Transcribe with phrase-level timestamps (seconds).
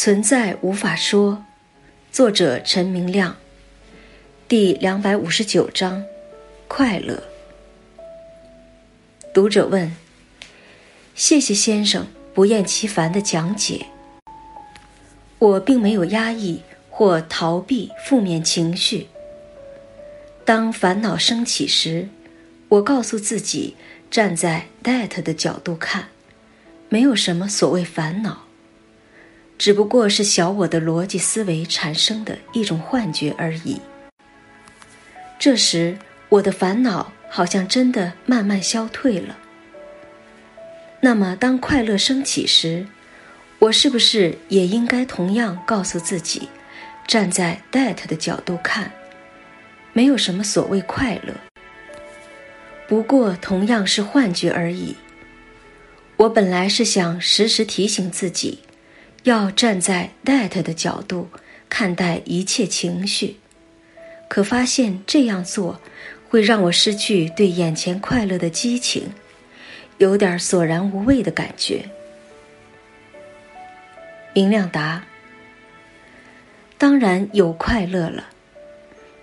[0.00, 1.44] 存在无法说，
[2.12, 3.36] 作者陈明亮，
[4.46, 6.04] 第两百五十九章，
[6.68, 7.20] 快乐。
[9.34, 9.96] 读者问：
[11.16, 13.86] 谢谢先生不厌其烦的讲解。
[15.40, 19.08] 我并没有压抑或逃避负面情绪。
[20.44, 22.08] 当烦恼升起时，
[22.68, 23.74] 我告诉自己，
[24.08, 26.10] 站在 that 的角度看，
[26.88, 28.44] 没有什么所谓烦恼。
[29.58, 33.80] 只不过是小我的逻辑思维产生的一种幻觉而已。
[35.38, 35.98] 这时，
[36.28, 39.36] 我的烦恼好像真的慢慢消退了。
[41.00, 42.86] 那么，当快乐升起时，
[43.58, 46.48] 我是不是也应该同样告诉自己，
[47.06, 48.90] 站在 that 的角度看，
[49.92, 51.34] 没有什么所谓快乐，
[52.86, 54.94] 不过同样是幻觉而已。
[56.16, 58.60] 我本来是想时时提醒自己。
[59.28, 61.28] 要站在 that 的角度
[61.68, 63.36] 看待一切情绪，
[64.26, 65.78] 可发现这样做
[66.30, 69.12] 会让我失去对眼前快乐的激情，
[69.98, 71.84] 有点索然无味的感觉。
[74.32, 75.04] 明亮答：
[76.78, 78.28] 当然有快乐了，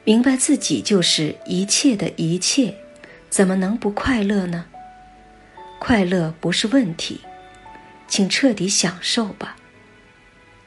[0.03, 2.75] 明白自己就是一切的一切，
[3.31, 4.65] 怎么能不快乐呢？
[5.79, 7.21] 快乐不是问题，
[8.07, 9.55] 请彻底享受吧。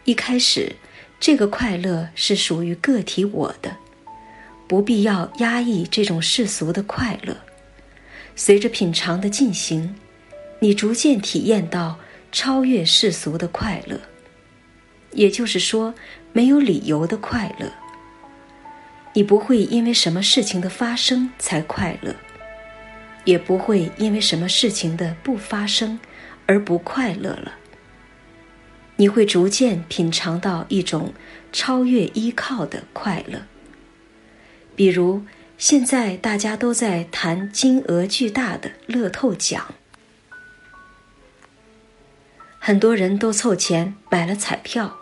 [0.08, 0.74] 一开始，
[1.20, 3.76] 这个快乐是属于个体我的，
[4.66, 7.36] 不必要压抑这种世俗的快乐。
[8.34, 9.94] 随着品尝的进行，
[10.60, 11.98] 你逐渐体验到
[12.32, 14.00] 超越世俗的快乐，
[15.12, 15.92] 也就是说，
[16.32, 17.70] 没有理由的快乐。
[19.12, 22.16] 你不会因为什么事情的发生才快乐，
[23.26, 26.00] 也不会因为什么事情的不发生
[26.46, 27.52] 而不快乐了。
[28.98, 31.14] 你会逐渐品尝到一种
[31.52, 33.42] 超越依靠的快乐。
[34.74, 35.22] 比如，
[35.56, 39.74] 现在大家都在谈金额巨大的乐透奖，
[42.58, 44.98] 很多人都凑钱买了彩票，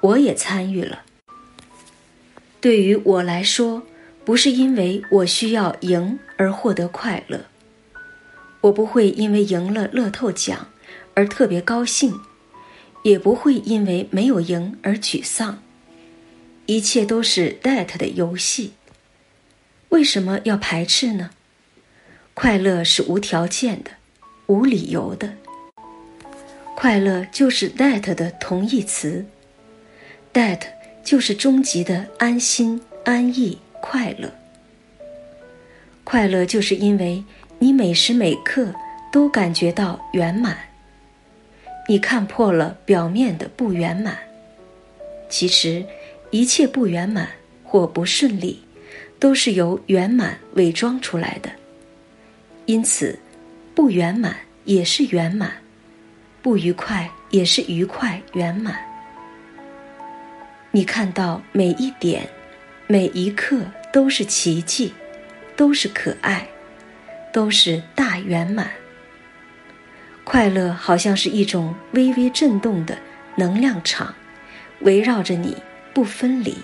[0.00, 1.02] 我也参与了。
[2.60, 3.82] 对于我来说，
[4.22, 7.46] 不是因为我需要赢而获得快乐，
[8.60, 10.68] 我不会因为赢了乐透奖
[11.14, 12.20] 而特别高兴。
[13.04, 15.62] 也不会因为没有赢而沮丧，
[16.64, 18.72] 一切都是 that 的游戏。
[19.90, 21.30] 为什么要排斥呢？
[22.32, 23.90] 快乐是无条件的，
[24.46, 25.34] 无理由的。
[26.74, 29.26] 快乐就是 that 的同义词
[30.32, 30.60] ，that
[31.04, 34.32] 就是终极的安心、安逸、快乐。
[36.02, 37.22] 快乐就是因为
[37.58, 38.74] 你每时每刻
[39.12, 40.56] 都感觉到圆满。
[41.86, 44.16] 你看破了表面的不圆满，
[45.28, 45.84] 其实
[46.30, 47.28] 一切不圆满
[47.62, 48.58] 或不顺利，
[49.18, 51.50] 都是由圆满伪装出来的。
[52.64, 53.18] 因此，
[53.74, 54.34] 不圆满
[54.64, 55.52] 也是圆满，
[56.40, 58.78] 不愉快也是愉快圆满。
[60.70, 62.26] 你看到每一点、
[62.86, 63.60] 每一刻
[63.92, 64.92] 都是奇迹，
[65.54, 66.48] 都是可爱，
[67.30, 68.70] 都是大圆满。
[70.24, 72.96] 快乐好像是一种微微震动的
[73.36, 74.14] 能量场，
[74.80, 75.56] 围绕着你
[75.92, 76.56] 不分离。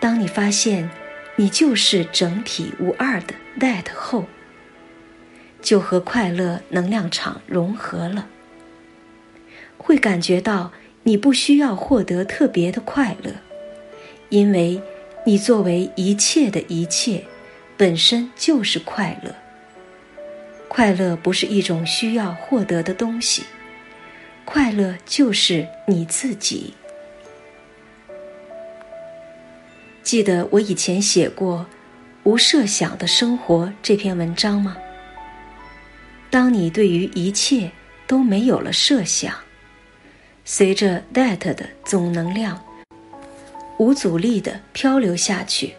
[0.00, 0.88] 当你发现
[1.36, 4.24] 你就是整体无二的 that 后，
[5.60, 8.26] 就和快乐能量场融合了，
[9.76, 13.32] 会感觉到你不需要获得特别的快乐，
[14.30, 14.80] 因为
[15.26, 17.24] 你作为一切的一切，
[17.76, 19.34] 本身就是快乐。
[20.78, 23.42] 快乐不是一种需要获得的东西，
[24.44, 26.72] 快乐就是你自己。
[30.04, 31.66] 记得我以前写过
[32.22, 34.76] 《无设想的生活》这篇文章吗？
[36.30, 37.72] 当你对于一切
[38.06, 39.34] 都没有了设想，
[40.44, 42.64] 随着 that 的总能量
[43.78, 45.74] 无阻力的漂流下去，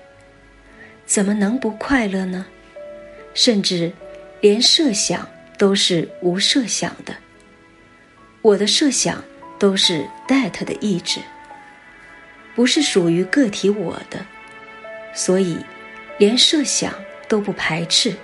[1.05, 2.45] 怎么能不快乐呢？
[3.33, 3.93] 甚至。
[4.41, 5.27] 连设想
[5.57, 7.15] 都是无设想的，
[8.41, 9.23] 我的设想
[9.57, 11.19] 都是 that 的意志，
[12.55, 14.25] 不是属于个体我的，
[15.13, 15.57] 所以
[16.17, 16.93] 连设想
[17.27, 18.15] 都不排斥。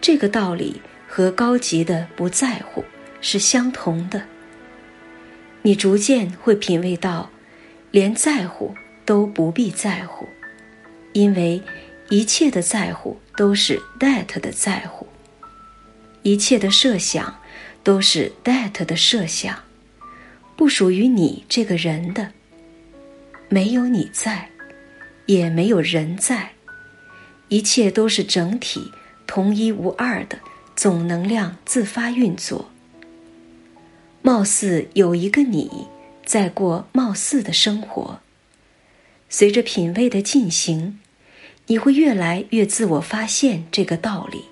[0.00, 2.84] 这个道理和高级的不在乎
[3.20, 4.22] 是相同的。
[5.62, 7.30] 你逐渐会品味到，
[7.90, 8.74] 连在乎
[9.04, 10.28] 都不必在乎，
[11.12, 11.62] 因为。
[12.10, 15.06] 一切的在乎都是 that 的在乎，
[16.24, 17.38] 一切的设想
[17.84, 19.56] 都是 that 的设想，
[20.56, 22.32] 不属于你这个人的。
[23.48, 24.50] 没有你在，
[25.26, 26.50] 也没有人在，
[27.46, 28.90] 一切都是整体、
[29.24, 30.40] 同一无二的
[30.74, 32.68] 总能量自发运作。
[34.20, 35.86] 貌似有一个你
[36.26, 38.18] 在过貌似的生活。
[39.28, 40.98] 随着品味的进行，
[41.70, 44.44] 你会越来越自我发现这个道理。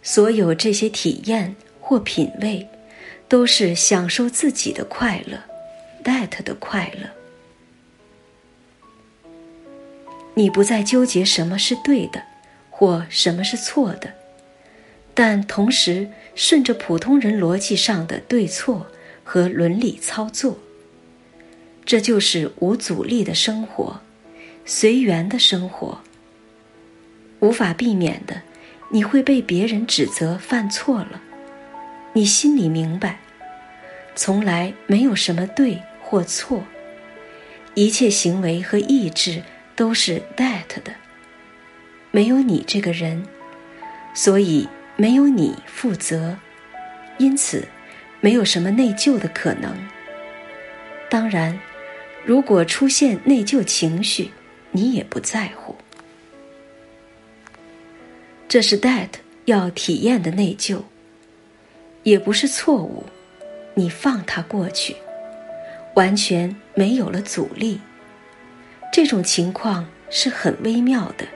[0.00, 2.68] 所有这些体验或品味，
[3.28, 5.38] 都是享受自己的快乐
[6.04, 7.10] ，that 的快乐。
[10.34, 12.22] 你不再纠结什么是对的，
[12.70, 14.14] 或什么是错的，
[15.14, 18.86] 但同时顺着普通人逻辑上的对错
[19.24, 20.58] 和伦理操作。
[21.84, 24.00] 这就是无阻力的生活，
[24.64, 26.00] 随缘的生活。
[27.40, 28.42] 无法避免的。
[28.94, 31.22] 你会被别人指责犯错了，
[32.12, 33.20] 你心里明白，
[34.14, 36.62] 从来没有什么对或错，
[37.72, 39.42] 一切行为和意志
[39.74, 40.92] 都是 that 的，
[42.10, 43.24] 没有你这个人，
[44.12, 46.36] 所以没有你负责，
[47.16, 47.66] 因此
[48.20, 49.74] 没有什么内疚的可能。
[51.08, 51.58] 当然，
[52.26, 54.30] 如果出现内疚情绪，
[54.72, 55.76] 你也不在乎。
[58.48, 59.08] 这是 that
[59.44, 60.82] 要体验的内疚，
[62.02, 63.04] 也不是错误。
[63.74, 64.96] 你放它过去，
[65.94, 67.80] 完全没有了阻力。
[68.92, 71.26] 这种情况是很微妙的。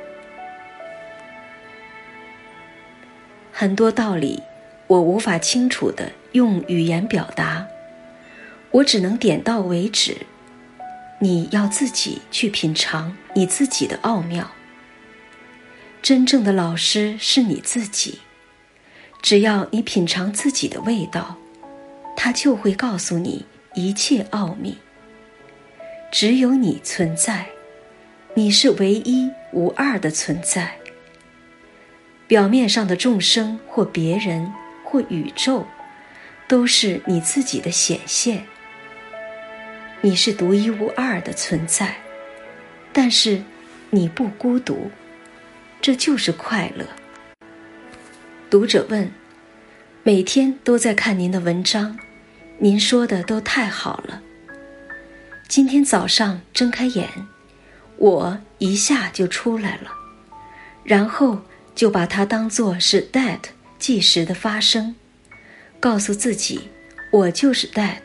[3.50, 4.42] 很多道理
[4.86, 7.66] 我无法清楚的用语言表达，
[8.70, 10.18] 我只能点到为止。
[11.18, 14.50] 你要自己去品尝你自己的奥妙。
[16.00, 18.20] 真正的老师是你自己，
[19.20, 21.36] 只要你品尝自己的味道，
[22.16, 23.44] 他就会告诉你
[23.74, 24.78] 一切奥秘。
[26.10, 27.46] 只有你存在，
[28.32, 30.78] 你是唯一无二的存在。
[32.26, 34.50] 表面上的众生或别人
[34.82, 35.66] 或宇宙，
[36.48, 38.46] 都是你自己的显现。
[40.00, 41.96] 你是独一无二的存在，
[42.98, 43.42] 但是
[43.90, 44.90] 你不孤独。
[45.82, 46.86] 这就是快乐。
[48.48, 49.12] 读者问
[50.02, 51.98] ：“每天都在看您的文章，
[52.56, 54.22] 您说的都太好了。
[55.46, 57.06] 今天早上睁开眼，
[57.98, 59.90] 我一下就出来了，
[60.82, 61.42] 然后
[61.74, 63.40] 就把它当做是 that
[63.78, 64.96] 即时的发生，
[65.78, 66.70] 告诉自己，
[67.12, 68.00] 我就是 that，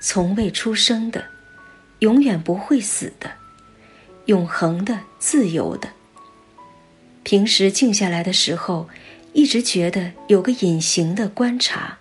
[0.00, 1.24] 从未出生的，
[1.98, 3.28] 永远不会死的，
[4.26, 5.90] 永恒的，自由的。”
[7.24, 8.88] 平时静下来的时候，
[9.32, 11.98] 一直觉得有个隐形的观察，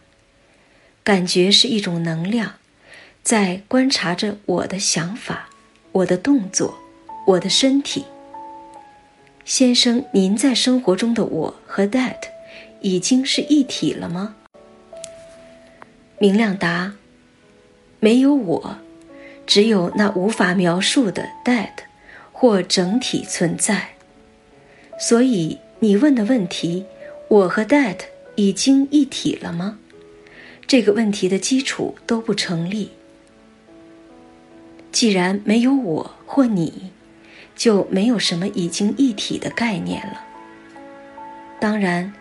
[1.03, 2.53] 感觉是一种能量，
[3.21, 5.49] 在观察着我的想法、
[5.91, 6.77] 我的动作、
[7.27, 8.05] 我的身体。
[9.45, 12.17] 先生，您在生活中的我和 that
[12.81, 14.35] 已经是一体了吗？
[16.17, 16.93] 明亮答：
[17.99, 18.77] 没有我，
[19.45, 21.71] 只有那无法描述的 that
[22.41, 23.89] 或整体存在。
[24.97, 26.83] 所以你问的问题，
[27.27, 27.97] 我和 that
[28.33, 29.77] 已经一体了吗？
[30.65, 32.89] 这个问题的基础都不成立。
[34.91, 36.89] 既然没有我或你，
[37.55, 40.25] 就没有什么已经一体的概念了。
[41.59, 42.11] 当然，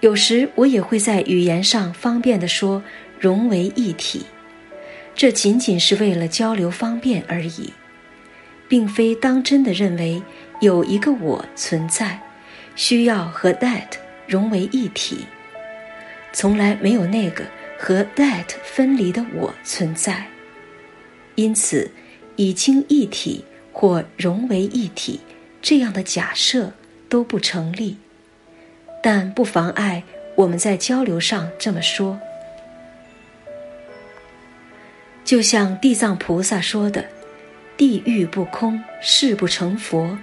[0.00, 2.82] 有时我也会在语言上方便地说
[3.20, 4.26] 融为一体，
[5.14, 7.72] 这仅仅是为了交流方便而已，
[8.70, 10.22] 并非当真的认为。
[10.60, 12.20] 有一个我存在，
[12.76, 13.92] 需要和 that
[14.26, 15.24] 融为一体。
[16.34, 17.42] 从来没有那个
[17.78, 20.26] 和 that 分离的我存在，
[21.34, 21.90] 因此
[22.36, 25.18] 已经一体或融为一体
[25.62, 26.70] 这样的假设
[27.08, 27.96] 都不成立。
[29.02, 32.20] 但不妨碍我们在交流上这么说。
[35.24, 37.02] 就像地藏菩萨说的
[37.80, 40.18] ：“地狱不空，誓不成佛。”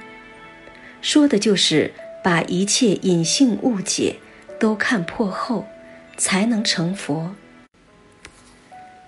[1.02, 1.92] 说的就是
[2.24, 4.18] 把一切隐性误解
[4.60, 5.68] 都看破后，
[6.16, 7.34] 才能成佛。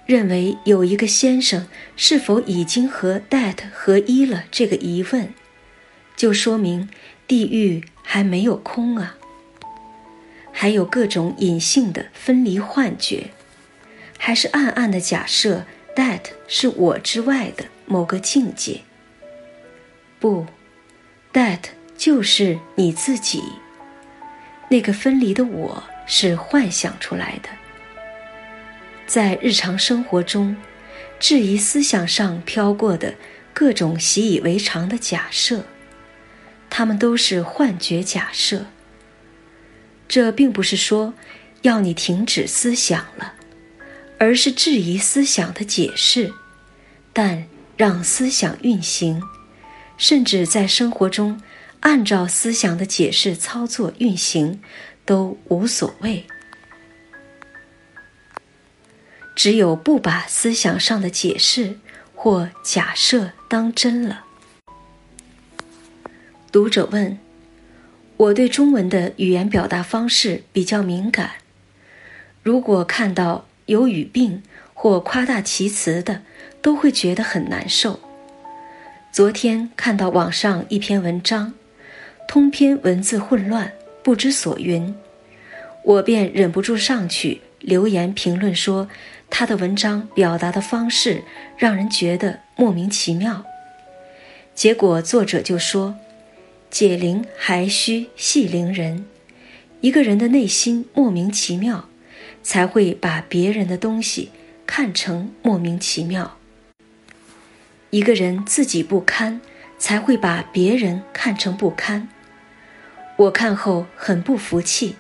[0.08, 5.32] 认为有一个先生是否已经和 that 合一了这个疑问，
[6.16, 6.90] 就说明
[7.28, 9.16] 地狱还没有空啊，
[10.52, 13.30] 还有各种隐性的分离幻觉，
[14.18, 18.80] 还是暗暗的假设 that 是我之外的某个境界。
[20.18, 20.48] 不
[21.34, 21.60] ，that。
[21.98, 23.44] 就是你自己，
[24.70, 27.50] 那个分离的我是幻想出来的。
[29.06, 30.56] 在日常生活中，
[31.20, 33.16] 质疑思想上飘过的
[33.54, 35.66] 各种习以为常的假设，
[36.70, 38.68] 它们都是幻觉假设。
[40.08, 41.14] 这并不是说
[41.64, 43.34] 要你停止思想了，
[44.18, 46.32] 而是质疑思想的解释，
[47.12, 47.46] 但
[47.80, 49.24] 让思想运行，
[49.98, 51.42] 甚至在生活中
[51.80, 54.60] 按照思想的解释操作运行，
[55.06, 56.26] 都无所谓。
[59.34, 61.80] 只有不把思想上的解释
[62.14, 64.26] 或假设当真了。
[66.52, 67.18] 读者问
[68.18, 71.36] ：“我对中文的语言表达方式比较敏感，
[72.44, 74.44] 如果看到有语病
[74.74, 76.24] 或夸大其词的，
[76.62, 78.00] 都会觉得很难受。
[79.12, 81.54] 昨天看到网上一篇文章，
[82.28, 83.72] 通篇文字混乱，
[84.04, 84.96] 不知所云，
[85.84, 88.88] 我便忍不住上去留言评论说。”
[89.32, 91.24] 他的文章表达的方式
[91.56, 93.46] 让人觉得莫名其妙，
[94.56, 95.96] 结果作者就说
[96.72, 99.06] ：“解铃还须系铃人，
[99.82, 101.88] 一个人的内心莫名其妙，
[102.42, 104.32] 才会把别人的东西
[104.66, 106.39] 看成莫名其妙。
[107.90, 109.42] 一个人自己不堪，
[109.78, 112.08] 才会把别人看成不堪。”
[113.18, 114.96] 我看后很不服气，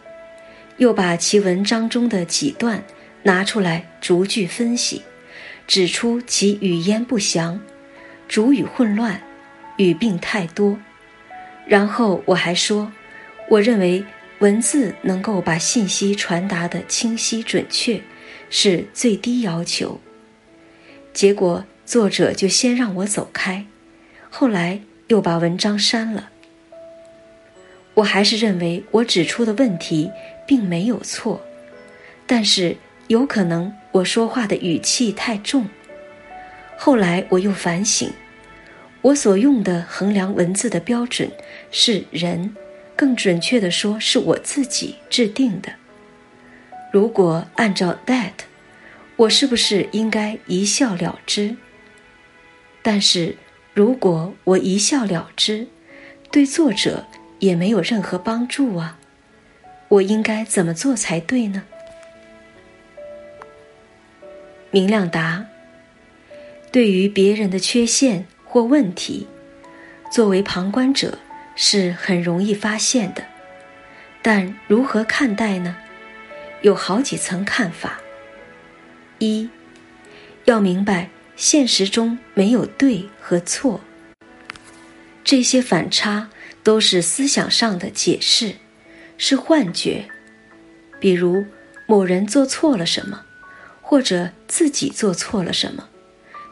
[0.77, 2.83] 又把其文章中的几段。
[3.23, 5.03] 拿出来逐句分析，
[5.67, 7.59] 指出其语焉不详，
[8.29, 9.21] 主语混乱，
[9.75, 10.79] 语病太多。
[11.67, 12.93] 然后我还说，
[13.49, 14.05] 我认为
[14.39, 18.01] 文字能够把信息传达的清晰准确，
[18.49, 19.99] 是最低要求。
[21.11, 23.65] 结果作者就先让我走开，
[24.29, 26.29] 后来又把文章删了。
[27.95, 30.11] 我还是认为我指出的问题
[30.45, 31.41] 并没有错，
[32.27, 32.77] 但是。
[33.07, 35.67] 有可能我说话的语气太重。
[36.77, 38.07] 后来我又反省，
[39.01, 41.27] 我所用的衡量文字的标准
[41.71, 42.55] 是人，
[42.95, 45.73] 更准确的说是我自己制定的。
[46.93, 48.33] 如果按照 that，
[49.15, 51.55] 我是不是应该一笑了之？
[52.91, 53.35] 但是
[53.75, 55.67] 如果我一笑了之，
[56.31, 57.05] 对作者
[57.37, 58.97] 也没有任何帮助啊！
[59.89, 61.61] 我应该怎么做才对呢？
[64.71, 65.45] 明亮答：
[66.71, 69.27] 对于别人的缺陷或问题，
[70.11, 71.19] 作为旁观者
[71.55, 73.23] 是很容易发现的，
[74.23, 75.77] 但如何看待呢？
[76.63, 77.99] 有好几层看法。
[79.19, 79.47] 一，
[80.45, 83.79] 要明白现实中没有对和错，
[85.23, 86.29] 这些反差
[86.63, 88.55] 都是思想上的解释，
[89.17, 90.09] 是幻觉。
[90.99, 91.45] 比如
[91.87, 93.21] 某人做错了什么。
[93.81, 95.89] 或者自己做错了什么，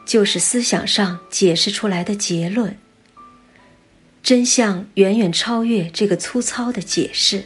[0.04, 2.76] 就是思想上解释出来的结论。
[4.24, 7.44] 真相远远超越这个粗糙的解释。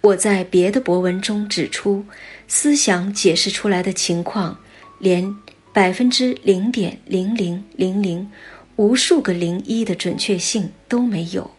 [0.00, 2.04] 我在别的博文中指出，
[2.48, 4.58] 思想解释出来的情况，
[4.98, 5.32] 连
[5.78, 8.28] 百分之零点零零零零
[8.74, 11.52] 无数个零一的准确性都没有。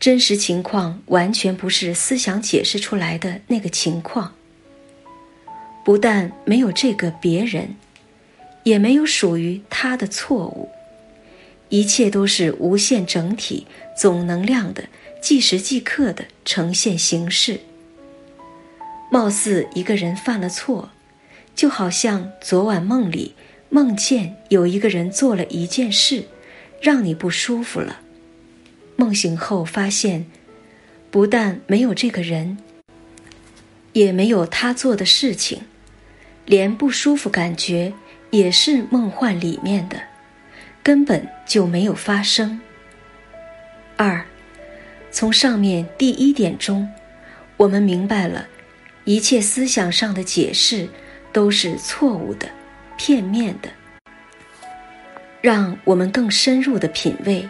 [0.00, 4.34] 真实情况完全不是思想解释出来的那个情况。
[5.84, 7.76] 不但没有这个别人，
[8.62, 10.70] 也没有属于他的错误，
[11.68, 14.84] 一切都是无限整体总能量的
[15.20, 17.60] 即时即刻的呈现形式。
[19.10, 20.88] 貌似一个人犯了错，
[21.54, 23.34] 就好像昨晚梦里
[23.68, 26.24] 梦见有一个人做了一件事，
[26.80, 28.00] 让你不舒服了。
[28.96, 30.26] 梦醒后发现，
[31.10, 32.58] 不但没有这个人，
[33.92, 35.62] 也没有他做的事情。
[36.46, 37.92] 连不舒服感觉
[38.30, 39.98] 也是梦幻里面的，
[40.82, 42.60] 根本就没有发生。
[43.96, 44.22] 二，
[45.10, 46.86] 从上面第一点中，
[47.56, 48.46] 我们明白了，
[49.04, 50.86] 一切思想上的解释
[51.34, 52.48] 都是错误的、
[52.96, 53.68] 片面的。
[55.42, 57.46] 让我们更深入的品味，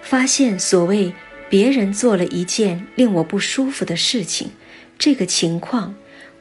[0.00, 1.12] 发现所谓
[1.50, 4.52] 别人做了一件令我不舒服的事情，
[4.96, 5.94] 这个情况。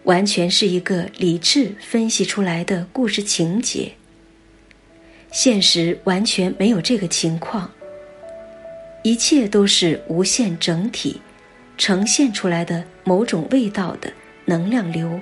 [0.04, 3.92] 完全是一个理智分析出来的故事情节。
[5.32, 7.70] 现实完全没有这个情况，
[9.04, 11.22] 一切都是无限整体
[11.78, 14.12] 呈现出来的某种味道的
[14.46, 15.22] 能量流。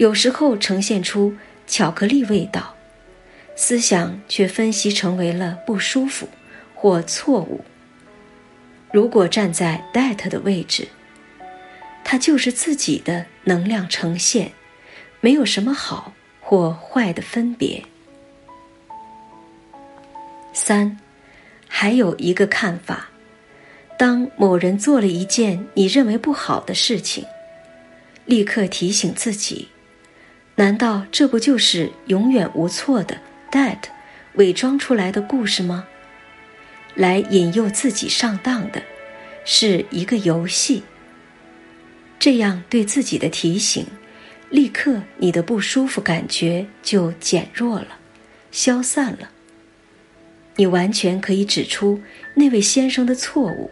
[0.00, 1.34] 有时候呈现出
[1.66, 2.74] 巧克力味道，
[3.54, 6.26] 思想却分析成为了不舒服
[6.74, 7.60] 或错误。
[8.90, 10.88] 如果站在 that 的位置。
[12.02, 14.50] 它就是自己的能量呈现，
[15.20, 17.84] 没有什么好或坏的分别。
[20.54, 20.98] 三，
[21.68, 23.10] 还有一个看法：
[23.98, 27.24] 当某人做了一件你认为不好的事情，
[28.24, 29.68] 立刻提醒自己，
[30.60, 33.16] 难道这不就是永远无错的
[33.50, 33.78] that
[34.34, 35.86] 伪装出来的故事吗？
[36.94, 38.82] 来引诱自己上当的，
[39.46, 40.82] 是一个游戏。
[42.18, 43.86] 这样对自己的提醒，
[44.50, 47.96] 立刻你的不舒服感觉就减弱了，
[48.52, 49.30] 消散了。
[50.56, 52.02] 你完全可以指出
[52.34, 53.70] 那位先生的错误，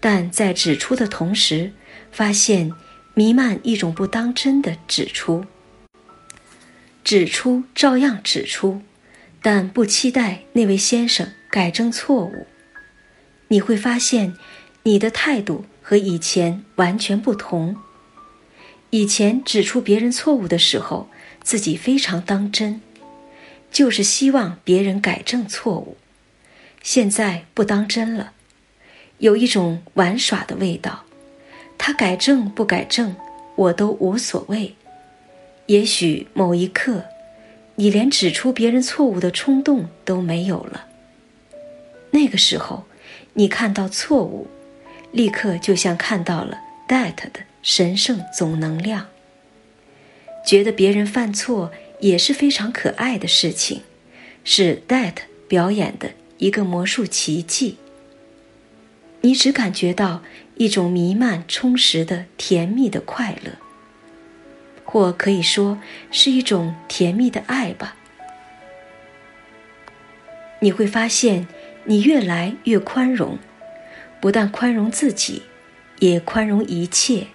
[0.00, 1.70] 但在指出的同时，
[2.10, 2.72] 发现
[3.12, 5.44] 弥漫一种不当真的指出。
[7.08, 8.82] 指出照样指出，
[9.40, 11.32] 但不期待那位先生。
[11.48, 12.46] 改正错误，
[13.48, 14.34] 你会发现，
[14.82, 17.74] 你的态度和以前完全不同。
[18.90, 21.08] 以前指出别人错误的时候，
[21.42, 22.82] 自己非常当真，
[23.72, 25.96] 就是希望别人改正错误。
[26.82, 28.32] 现在不当真了，
[29.16, 31.04] 有一种玩耍的味道。
[31.78, 33.16] 他改正不改正，
[33.56, 34.74] 我都无所谓。
[35.68, 37.04] 也许某一刻，
[37.76, 40.86] 你连指出别人错误的冲动都没有了。
[42.10, 42.84] 那个时候，
[43.34, 44.46] 你看到错误，
[45.12, 46.58] 立刻就像看到了
[46.88, 49.08] that 的神圣总能量。
[50.46, 51.70] 觉得别人犯错
[52.00, 53.82] 也是非常可爱的事情，
[54.44, 57.76] 是 that 表演的一个魔术奇迹。
[59.20, 60.22] 你只感觉到
[60.56, 63.52] 一种弥漫、充实的甜蜜的快乐，
[64.90, 65.78] 或可以说
[66.10, 67.94] 是一种甜蜜的爱吧。
[70.60, 71.46] 你会发现。
[71.84, 73.38] 你越来越宽容，
[74.20, 75.40] 不但宽容自己，
[76.00, 77.28] 也宽容一切。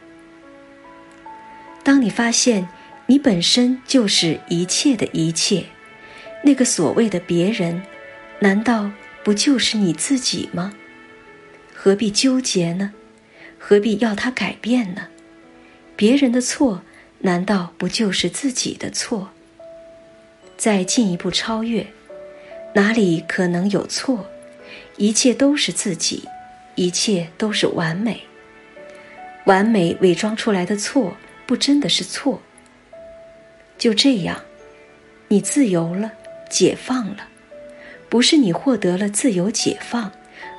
[1.82, 2.70] 当你发现
[3.08, 5.66] 你本身就是一切的一切，
[6.44, 7.82] 那个所谓的别人，
[8.42, 8.92] 难道
[9.24, 10.72] 不就是你自己吗？
[11.74, 12.94] 何必纠结呢？
[13.58, 15.08] 何必要他改变呢？
[15.96, 16.84] 别人的错，
[17.26, 19.30] 难道不就是自己的错？
[20.58, 21.88] 再进一步超越，
[22.76, 24.30] 哪里可能有错？
[24.98, 26.28] 一切都是自己，
[26.76, 28.24] 一切都是完美。
[29.46, 32.42] 完美伪装出来的错，不真的是错。
[33.78, 34.42] 就这样，
[35.30, 36.12] 你自由了，
[36.50, 37.30] 解放了。
[38.10, 40.12] 不是你获得了自由解放，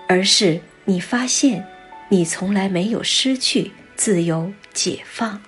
[0.08, 1.66] 而是你发现，
[2.08, 5.42] 你从来没有失去自由解放。